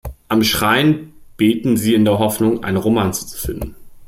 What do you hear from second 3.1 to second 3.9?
zu finden.